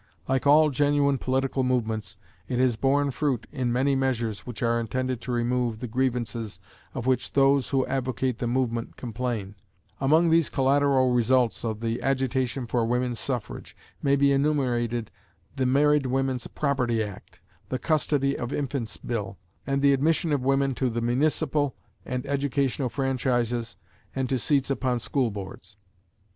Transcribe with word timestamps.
Like 0.27 0.47
all 0.47 0.71
genuine 0.71 1.19
political 1.19 1.63
movements, 1.63 2.17
it 2.47 2.57
has 2.57 2.75
borne 2.75 3.11
fruit 3.11 3.45
in 3.51 3.71
many 3.71 3.95
measures 3.95 4.47
which 4.47 4.63
are 4.63 4.79
intended 4.79 5.21
to 5.21 5.31
remove 5.31 5.77
the 5.77 5.85
grievances 5.87 6.59
of 6.95 7.05
which 7.05 7.33
those 7.33 7.69
who 7.69 7.85
advocate 7.85 8.39
the 8.39 8.47
movement 8.47 8.95
complain: 8.97 9.53
among 9.99 10.31
these 10.31 10.49
collateral 10.49 11.11
results 11.13 11.63
of 11.63 11.81
the 11.81 12.01
agitation 12.01 12.65
for 12.65 12.83
women's 12.83 13.19
suffrage, 13.19 13.77
may 14.01 14.15
be 14.15 14.31
enumerated 14.31 15.11
the 15.55 15.67
Married 15.67 16.07
Women's 16.07 16.47
Property 16.47 17.03
Act, 17.03 17.39
the 17.69 17.77
Custody 17.77 18.35
of 18.35 18.51
Infants 18.51 18.97
Bill, 18.97 19.37
and 19.67 19.83
the 19.83 19.93
admission 19.93 20.33
of 20.33 20.41
women 20.43 20.73
to 20.73 20.89
the 20.89 21.01
municipal 21.01 21.75
and 22.07 22.25
educational 22.25 22.89
franchises 22.89 23.75
and 24.15 24.27
to 24.29 24.39
seats 24.39 24.71
upon 24.71 24.97
school 24.97 25.29
boards. 25.29 25.77